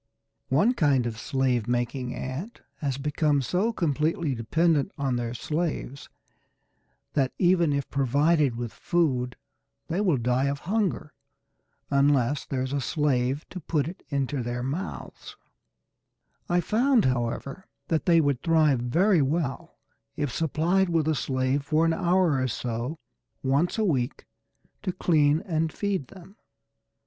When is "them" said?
26.07-26.37